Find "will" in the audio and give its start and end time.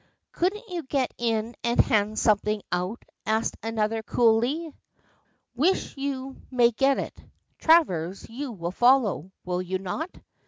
8.51-8.71, 9.45-9.61